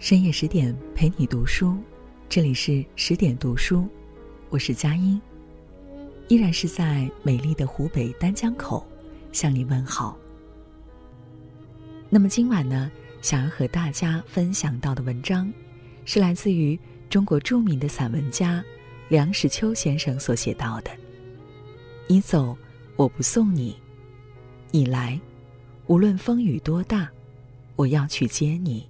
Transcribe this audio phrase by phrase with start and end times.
[0.00, 1.76] 深夜十点陪你读书，
[2.26, 3.86] 这里是十点读书，
[4.48, 5.20] 我是佳音，
[6.28, 8.82] 依然是在美丽的湖北丹江口
[9.30, 10.16] 向你问好。
[12.08, 12.90] 那么今晚呢，
[13.20, 15.52] 想要和大家分享到的文章，
[16.06, 16.80] 是来自于
[17.10, 18.64] 中国著名的散文家
[19.10, 20.90] 梁实秋先生所写到的
[22.08, 22.56] ：“你走，
[22.96, 23.74] 我不送你；
[24.70, 25.20] 你来，
[25.88, 27.06] 无论风雨多大，
[27.76, 28.88] 我要去接你。”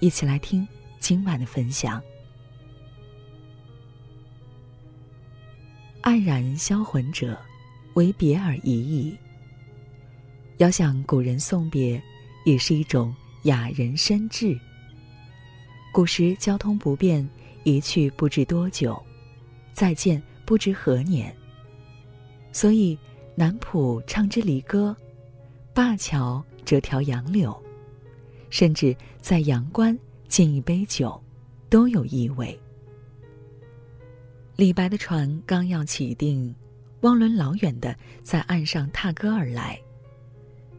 [0.00, 0.66] 一起来听
[1.00, 2.02] 今晚的分享。
[6.02, 7.38] 黯然销魂者，
[7.94, 9.18] 为别而已矣。
[10.58, 12.02] 遥想古人送别，
[12.44, 14.58] 也是一种雅人深志。
[15.92, 17.28] 古时交通不便，
[17.64, 19.00] 一去不知多久，
[19.72, 21.34] 再见不知何年。
[22.52, 22.98] 所以
[23.34, 24.96] 南浦唱支离歌，
[25.74, 27.60] 灞桥折条杨柳。
[28.50, 31.20] 甚至在阳关敬一杯酒，
[31.68, 32.58] 都有意味。
[34.56, 36.54] 李白的船刚要起定，
[37.02, 39.80] 汪伦老远的在岸上踏歌而来，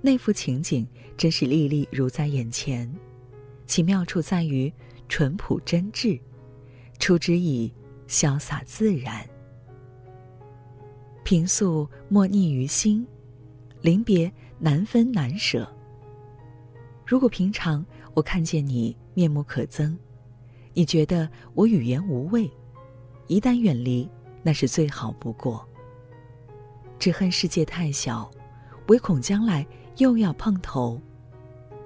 [0.00, 2.92] 那幅情景真是历历如在眼前。
[3.66, 4.72] 其妙处在于
[5.08, 6.18] 淳朴真挚，
[6.98, 7.72] 出之以
[8.08, 9.24] 潇洒自然。
[11.22, 13.06] 平素莫逆于心，
[13.82, 15.70] 临别难分难舍。
[17.08, 19.96] 如果平常我看见你面目可憎，
[20.74, 22.50] 你觉得我语言无味，
[23.28, 24.06] 一旦远离，
[24.42, 25.66] 那是最好不过。
[26.98, 28.30] 只恨世界太小，
[28.88, 31.00] 唯恐将来又要碰头，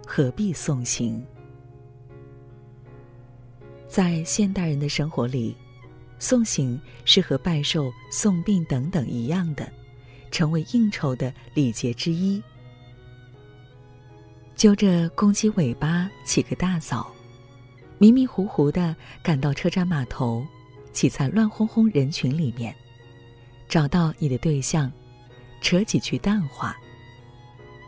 [0.05, 1.25] 何必送行？
[3.87, 5.57] 在现代人的生活里，
[6.19, 9.73] 送行是和拜寿、送殡等等一样的，
[10.33, 12.43] 成为应酬的礼节之一。
[14.63, 17.13] 揪着公鸡尾巴起个大早，
[17.99, 20.47] 迷迷糊糊的赶到车站码头，
[20.93, 22.73] 挤在乱哄哄人群里面，
[23.69, 24.89] 找到你的对象，
[25.61, 26.77] 扯几句淡话。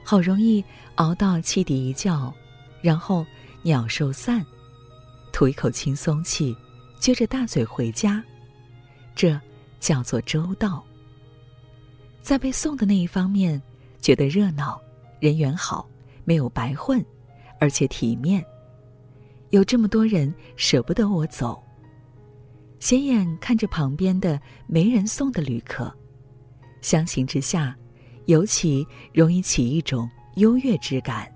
[0.02, 0.64] 好容易
[0.96, 2.34] 熬到汽笛一叫，
[2.82, 3.24] 然后
[3.62, 4.44] 鸟兽散，
[5.32, 6.56] 吐一口轻松气，
[7.00, 8.20] 撅着大嘴回家，
[9.14, 9.40] 这
[9.78, 10.84] 叫做周到。
[12.20, 13.62] 在被送的那一方面，
[14.00, 14.76] 觉得热闹，
[15.20, 15.88] 人缘好。
[16.24, 17.04] 没有白混，
[17.60, 18.44] 而且体面。
[19.50, 21.62] 有这么多人舍不得我走，
[22.80, 25.94] 斜眼看着旁边的没人送的旅客，
[26.80, 27.76] 相形之下，
[28.26, 31.32] 尤其容易起一种优越之感，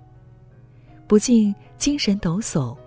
[1.07, 2.77] 不禁精神抖擞，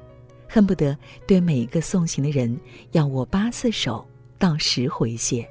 [0.48, 0.96] 恨不得
[1.26, 2.54] 对每一个送行的人
[2.90, 4.06] 要握八次手，
[4.38, 5.48] 道十回谢。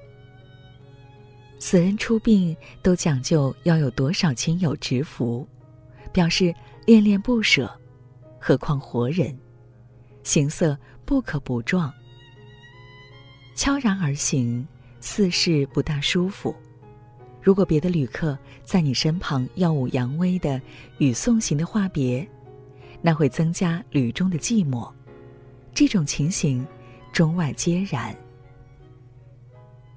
[1.58, 5.48] 死人出殡都讲究要有多少亲友执服。
[6.12, 6.54] 表示
[6.86, 7.72] 恋恋不舍，
[8.40, 9.38] 何况活人，
[10.24, 11.94] 行色不可不壮。
[13.56, 14.68] 悄然而行，
[15.00, 16.56] 似是不大舒服。
[17.42, 20.62] 如果别的旅客在你身旁耀武扬威的
[20.98, 22.28] 与送行的话别，
[23.02, 24.92] 那会增加旅中的寂寞。
[25.74, 26.66] 这种情形，
[27.14, 28.16] 中外皆然。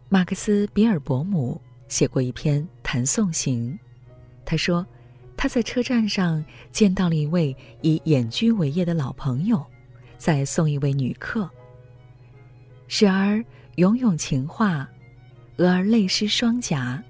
[0.08, 3.76] 马克思·比尔伯姆写过一篇谈送行，
[4.44, 4.86] 他说。
[5.44, 9.62] 他在车站上见到了一位以隐居为业的老朋友，
[10.16, 11.50] 在送一位女客。
[12.88, 13.44] 时而
[13.74, 14.88] 永咏情话，
[15.58, 17.04] 俄而泪湿双颊，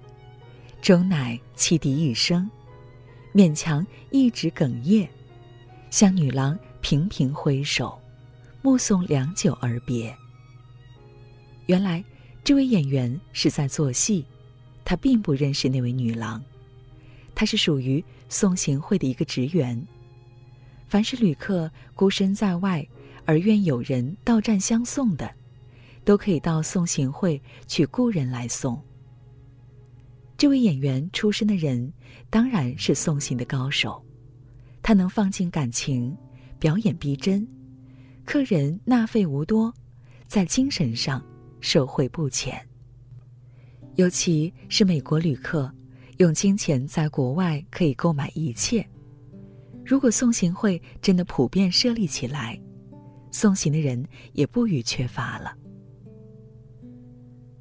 [0.83, 2.51] 终乃泣笛一声，
[3.33, 5.09] 勉强一直哽咽，
[5.89, 7.97] 向女郎频频挥手，
[8.63, 10.13] 目送良久而别。
[11.67, 12.05] 原来，
[12.43, 14.27] 这位演员是在做戏，
[14.85, 16.43] 他并不认识那位女郎。
[17.37, 19.81] 他是属于送行会的一个职员。
[20.89, 22.85] 凡是旅客孤身在外
[23.25, 25.33] 而愿有人到站相送的，
[26.05, 28.83] 都可以到送行会去雇人来送。
[30.37, 31.93] 这位演员出身的人
[32.29, 34.05] 当然是送行的高手，
[34.83, 36.15] 他能放进感情，
[36.59, 37.47] 表演逼真，
[38.25, 39.73] 客人纳费无多，
[40.27, 41.25] 在精神上
[41.61, 42.61] 受惠不浅。
[43.95, 45.73] 尤其是美国旅客。
[46.19, 48.87] 用金钱在国外可以购买一切。
[49.85, 52.59] 如果送行会真的普遍设立起来，
[53.31, 54.03] 送行的人
[54.33, 55.53] 也不予缺乏了。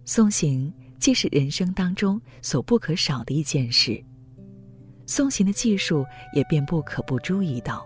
[0.06, 4.02] 送行既是人生当中所不可少的一件事，
[5.08, 7.86] 送行的技术也便不可不注意到。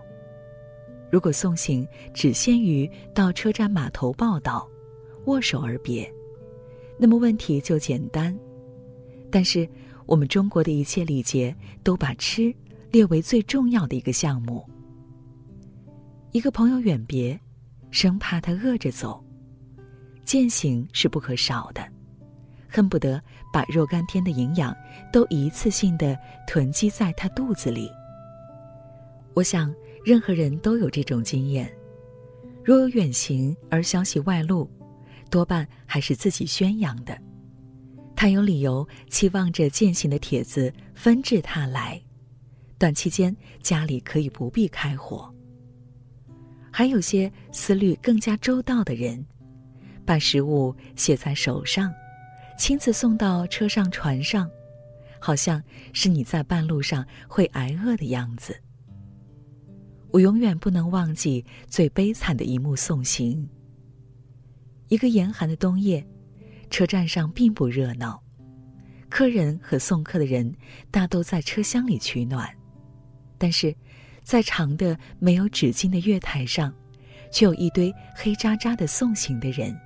[1.10, 4.68] 如果送行只限于到车站码头报道、
[5.24, 6.12] 握手而别，
[6.98, 8.38] 那么问题就简单。
[9.30, 9.66] 但是。
[10.08, 12.52] 我们中国的一切礼节都把吃
[12.90, 14.66] 列为最重要的一个项目。
[16.32, 17.38] 一个朋友远别，
[17.90, 19.22] 生怕他饿着走，
[20.24, 21.86] 践行是不可少的，
[22.66, 23.22] 恨不得
[23.52, 24.74] 把若干天的营养
[25.12, 27.90] 都一次性的囤积在他肚子里。
[29.34, 29.72] 我想，
[30.02, 31.70] 任何人都有这种经验。
[32.64, 34.70] 若有远行而消息外露，
[35.30, 37.18] 多半还是自己宣扬的。
[38.20, 42.02] 他有理由期望着践行的帖子纷至沓来，
[42.76, 45.32] 短期间家里可以不必开火。
[46.68, 49.24] 还有些思虑更加周到的人，
[50.04, 51.94] 把食物写在手上，
[52.58, 54.50] 亲自送到车上、船上，
[55.20, 55.62] 好像
[55.92, 58.52] 是你在半路上会挨饿的样子。
[60.10, 63.48] 我永远不能忘记最悲惨的一幕送行。
[64.88, 66.04] 一个严寒的冬夜，
[66.68, 68.22] 车站上并不热闹，
[69.08, 70.54] 客人和送客的人
[70.90, 72.48] 大都在车厢里取暖，
[73.36, 73.74] 但是，
[74.22, 76.72] 在长的没有纸巾的月台上，
[77.32, 79.76] 却有一堆黑渣渣的送行的人，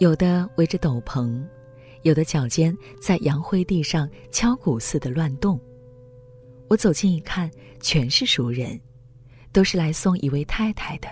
[0.00, 1.42] 有的围着斗篷，
[2.02, 5.60] 有的脚尖在洋灰地上敲鼓似的乱动。
[6.68, 7.50] 我走近一看，
[7.80, 8.80] 全是熟人。
[9.52, 11.08] 都是来送一位太太的。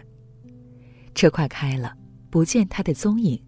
[1.15, 1.97] 车快开了，
[2.29, 3.43] 不见他的踪影。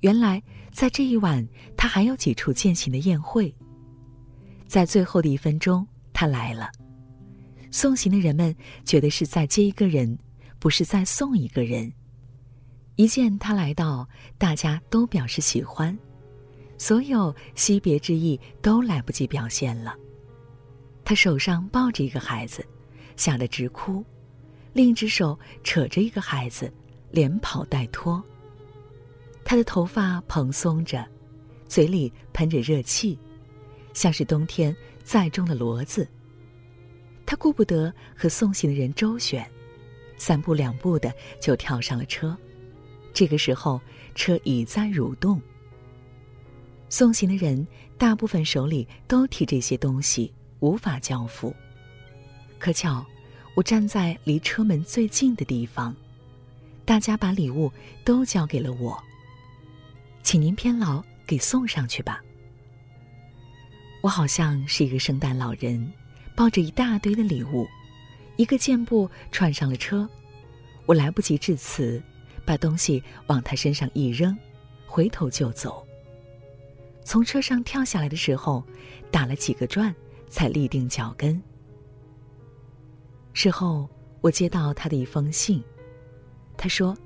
[0.00, 1.46] 原来在这一晚，
[1.76, 3.54] 他还有几处践行的宴会。
[4.66, 6.70] 在最后的一分钟，他来了。
[7.70, 8.54] 送行的人们
[8.84, 10.18] 觉得是在接一个人，
[10.58, 11.92] 不是在送一个人。
[12.96, 14.08] 一见他来到，
[14.38, 15.96] 大家都表示喜欢，
[16.78, 19.94] 所有惜别之意都来不及表现了。
[21.04, 22.64] 他手上抱着一个孩子。
[23.16, 24.04] 吓得直哭，
[24.74, 26.70] 另一只手扯着一个孩子，
[27.10, 28.22] 连跑带拖。
[29.48, 31.06] 他的头发蓬松着，
[31.68, 33.16] 嘴里喷着热气，
[33.92, 36.06] 像是冬天载重的骡子。
[37.24, 39.48] 他顾不得和送行的人周旋，
[40.18, 42.36] 三步两步的就跳上了车。
[43.14, 43.80] 这个时候，
[44.16, 45.40] 车已在蠕动。
[46.88, 47.64] 送行的人
[47.96, 51.54] 大部分手里都提这些东西，无法交付。
[52.58, 53.06] 可巧，
[53.54, 55.94] 我站在离车门最近的地方，
[56.84, 57.70] 大家把礼物
[58.04, 59.00] 都交给了我。
[60.26, 62.20] 请您偏劳给送上去吧。
[64.00, 65.88] 我好像是一个圣诞老人，
[66.34, 67.64] 抱着一大堆的礼物，
[68.34, 70.08] 一个箭步窜上了车。
[70.84, 72.02] 我来不及致辞，
[72.44, 74.36] 把东西往他身上一扔，
[74.84, 75.86] 回头就走。
[77.04, 78.64] 从车上跳下来的时候，
[79.12, 79.94] 打了几个转，
[80.28, 81.40] 才立定脚跟。
[83.32, 83.88] 事后，
[84.20, 85.62] 我接到他的一封信，
[86.56, 86.98] 他说：“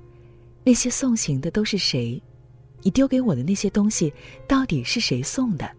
[0.65, 2.19] 那些送行的都是谁？
[2.81, 4.13] 你丢给我的那些东西，
[4.47, 5.69] 到底是谁送的？”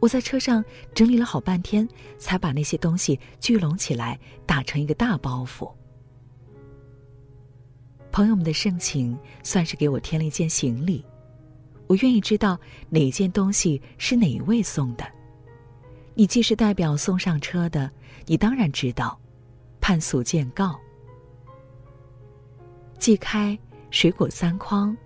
[0.00, 0.64] 我在车上
[0.94, 1.86] 整理了好半天，
[2.16, 5.70] 才把那些东西聚拢起来，打成一个大包袱。
[8.10, 11.04] 朋友们的盛情，算是给我添了一件行李。
[11.86, 12.58] 我愿意知道
[12.88, 15.04] 哪件东西是哪一位送的。
[16.14, 17.90] 你既是代表送上车的，
[18.26, 19.18] 你当然知道。
[19.80, 20.78] 判俗见告。
[22.98, 23.58] 寄开
[23.90, 24.96] 水果三筐，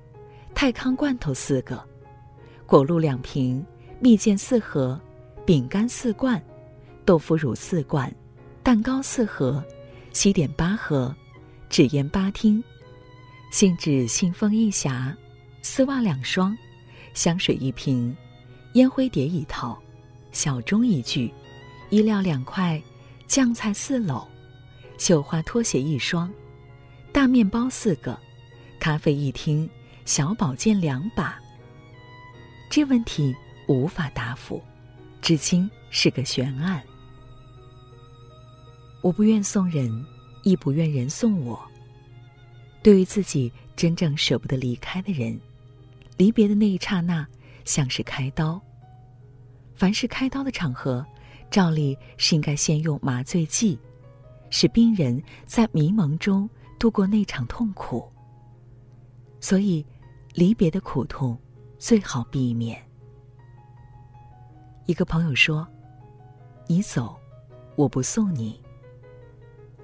[0.55, 1.83] 泰康罐头四个，
[2.65, 3.65] 果露两瓶，
[4.01, 4.99] 蜜饯四盒，
[5.45, 6.43] 饼干四罐，
[7.05, 8.11] 豆腐乳四罐，
[8.63, 9.63] 蛋糕四盒，
[10.13, 11.15] 西点八盒，
[11.69, 12.63] 纸烟八听，
[13.51, 15.13] 信纸信封一匣，
[15.61, 16.56] 丝袜两双，
[17.15, 18.17] 香水一瓶，
[18.75, 19.77] 烟灰碟一套，
[20.31, 21.34] 小钟一具，
[21.91, 22.81] 衣料两块，
[23.27, 24.25] 酱菜四篓。
[24.96, 26.32] 绣花拖鞋一双，
[27.13, 28.17] 大面包四个，
[28.79, 29.69] 咖啡一听，
[30.05, 31.41] 小宝剑两把。
[32.70, 33.34] 这问题
[33.69, 34.63] 无法答复，
[35.23, 36.82] 至今是个悬案。
[39.01, 40.05] 我不愿送人，
[40.43, 41.61] 亦不愿人送我。
[42.82, 45.39] 对于自己真正舍不得离开的人，
[46.17, 47.27] 离别的那一刹那，
[47.65, 48.61] 像是开刀。
[49.75, 51.05] 凡是开刀的场合，
[51.51, 53.79] 照例是应该先用麻醉剂。
[54.51, 58.08] 使病人在迷蒙中度过那场痛苦。
[59.41, 59.84] 所以，
[60.34, 61.38] 离别的苦痛
[61.79, 62.79] 最好避免。
[64.86, 65.67] 一个朋友说
[66.69, 67.17] ：“你走，
[67.76, 68.60] 我不送你；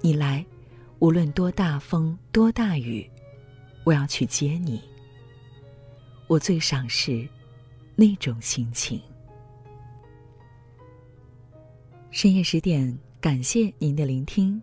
[0.01, 0.45] 你来，
[0.99, 3.09] 无论多大风多大雨，
[3.85, 4.81] 我要去接你。”
[6.27, 7.27] 我最赏识
[7.95, 9.01] 那种心情。
[12.11, 12.97] 深夜十点。
[13.21, 14.59] 感谢您的聆听，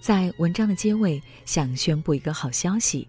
[0.00, 3.08] 在文章的结尾，想宣布一个好消息：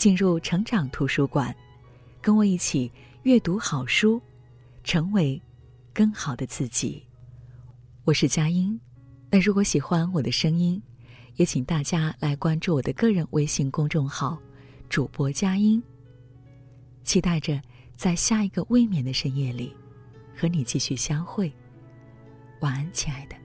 [0.00, 1.54] 进入成长图书馆，
[2.22, 2.90] 跟我一起
[3.24, 4.18] 阅读好书，
[4.82, 5.38] 成为
[5.92, 7.04] 更好的自己。
[8.04, 8.80] 我是佳音。
[9.30, 10.82] 那如果喜欢我的声音，
[11.36, 14.38] 也请大家来关注我的个人微信公众号
[14.88, 15.82] “主播佳音”。
[17.04, 17.60] 期待着
[17.94, 19.76] 在下一个未眠的深夜里。
[20.34, 21.52] 和你继续相会，
[22.60, 23.36] 晚安，亲爱的。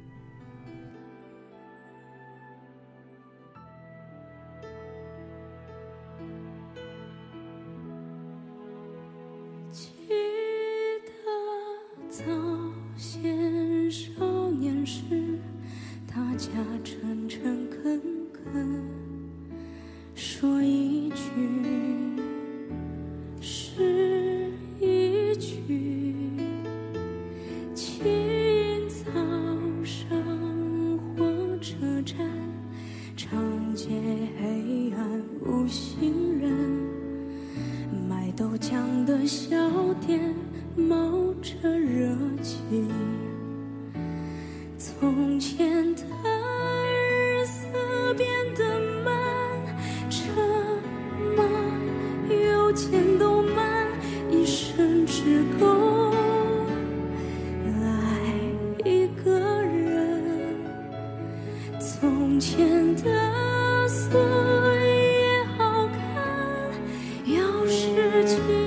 [68.35, 68.64] to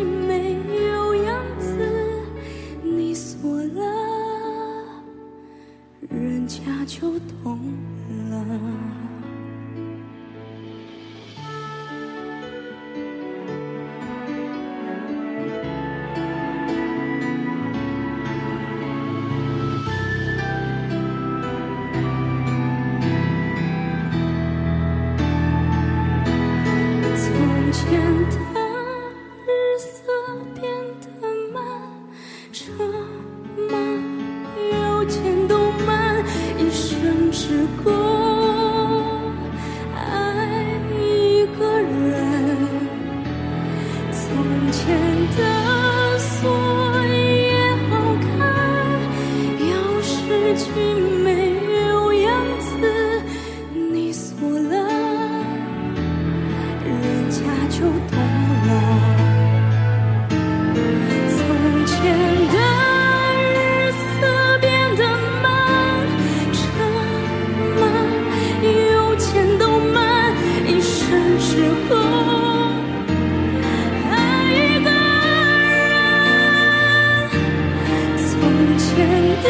[78.98, 79.08] 人
[79.44, 79.48] 的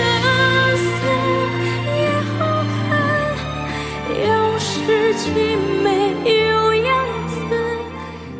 [0.76, 0.84] 思
[1.96, 2.78] 也好看
[4.26, 5.26] 有诗情
[5.82, 5.88] 没
[6.44, 6.88] 有样
[7.28, 7.34] 子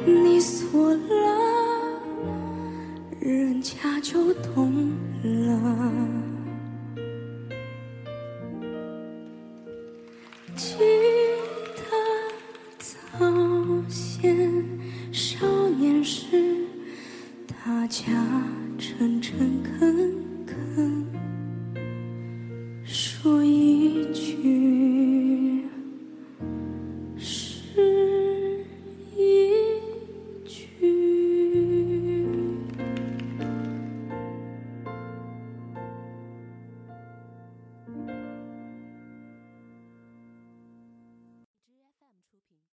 [0.04, 1.00] 你锁了
[3.20, 5.92] 人家就懂了。
[10.54, 10.76] 记
[11.74, 11.80] 得
[12.78, 13.18] 早
[13.88, 14.52] 先
[15.10, 16.26] 少年时
[17.46, 18.04] 大家
[18.78, 20.07] 诚诚恳